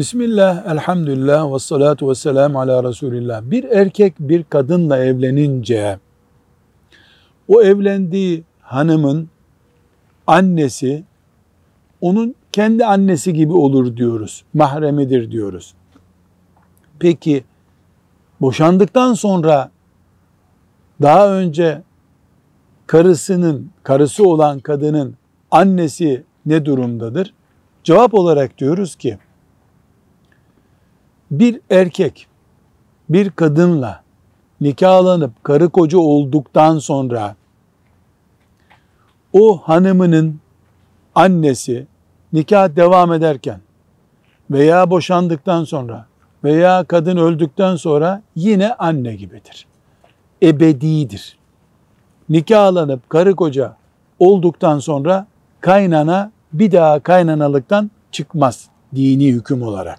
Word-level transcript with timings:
Bismillah, 0.00 0.66
elhamdülillah 0.66 1.54
ve 1.54 1.58
salatu 1.58 2.10
ve 2.10 2.14
selamu 2.14 2.60
ala 2.60 2.84
Resulillah. 2.84 3.42
Bir 3.42 3.64
erkek 3.64 4.14
bir 4.20 4.44
kadınla 4.44 4.98
evlenince 4.98 5.98
o 7.48 7.62
evlendiği 7.62 8.44
hanımın 8.60 9.28
annesi 10.26 11.04
onun 12.00 12.34
kendi 12.52 12.84
annesi 12.84 13.32
gibi 13.32 13.52
olur 13.52 13.96
diyoruz. 13.96 14.44
Mahremidir 14.54 15.30
diyoruz. 15.30 15.74
Peki 16.98 17.44
boşandıktan 18.40 19.14
sonra 19.14 19.70
daha 21.02 21.32
önce 21.32 21.82
karısının, 22.86 23.70
karısı 23.82 24.28
olan 24.28 24.60
kadının 24.60 25.14
annesi 25.50 26.24
ne 26.46 26.64
durumdadır? 26.64 27.34
Cevap 27.84 28.14
olarak 28.14 28.58
diyoruz 28.58 28.96
ki 28.96 29.18
bir 31.30 31.60
erkek 31.70 32.26
bir 33.08 33.30
kadınla 33.30 34.02
nikahlanıp 34.60 35.44
karı 35.44 35.68
koca 35.68 35.98
olduktan 35.98 36.78
sonra 36.78 37.36
o 39.32 39.58
hanımının 39.58 40.40
annesi 41.14 41.86
nikah 42.32 42.76
devam 42.76 43.12
ederken 43.12 43.60
veya 44.50 44.90
boşandıktan 44.90 45.64
sonra 45.64 46.06
veya 46.44 46.84
kadın 46.84 47.16
öldükten 47.16 47.76
sonra 47.76 48.22
yine 48.36 48.74
anne 48.74 49.16
gibidir. 49.16 49.66
Ebedidir. 50.42 51.38
Nikahlanıp 52.28 53.10
karı 53.10 53.36
koca 53.36 53.76
olduktan 54.18 54.78
sonra 54.78 55.26
kaynana 55.60 56.32
bir 56.52 56.72
daha 56.72 57.00
kaynanalıktan 57.00 57.90
çıkmaz 58.12 58.68
dini 58.94 59.32
hüküm 59.32 59.62
olarak. 59.62 59.98